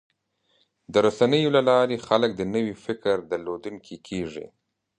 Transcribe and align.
د 0.91 0.95
رسنیو 1.07 1.53
له 1.55 1.61
لارې 1.69 2.03
خلک 2.07 2.29
د 2.35 2.41
نوي 2.55 2.75
فکر 2.85 3.15
درلودونکي 3.31 3.95
کېږي. 4.07 4.45